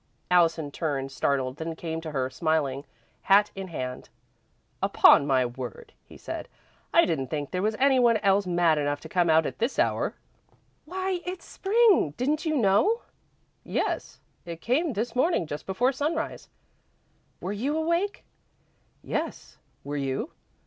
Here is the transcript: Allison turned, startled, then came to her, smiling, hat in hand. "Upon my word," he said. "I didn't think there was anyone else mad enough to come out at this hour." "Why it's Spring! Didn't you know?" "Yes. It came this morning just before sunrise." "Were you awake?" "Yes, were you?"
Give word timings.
Allison 0.31 0.71
turned, 0.71 1.11
startled, 1.11 1.57
then 1.57 1.75
came 1.75 2.01
to 2.01 2.09
her, 2.09 2.27
smiling, 2.31 2.85
hat 3.21 3.51
in 3.53 3.67
hand. 3.67 4.09
"Upon 4.81 5.27
my 5.27 5.45
word," 5.45 5.93
he 6.03 6.17
said. 6.17 6.47
"I 6.91 7.05
didn't 7.05 7.27
think 7.27 7.51
there 7.51 7.61
was 7.61 7.75
anyone 7.77 8.17
else 8.23 8.47
mad 8.47 8.79
enough 8.79 8.99
to 9.01 9.09
come 9.09 9.29
out 9.29 9.45
at 9.45 9.59
this 9.59 9.77
hour." 9.77 10.15
"Why 10.85 11.21
it's 11.23 11.45
Spring! 11.45 12.15
Didn't 12.17 12.47
you 12.47 12.57
know?" 12.57 13.03
"Yes. 13.63 14.19
It 14.43 14.59
came 14.59 14.93
this 14.93 15.15
morning 15.15 15.45
just 15.45 15.67
before 15.67 15.91
sunrise." 15.91 16.49
"Were 17.39 17.53
you 17.53 17.77
awake?" 17.77 18.25
"Yes, 19.03 19.59
were 19.83 19.97
you?" 19.97 20.31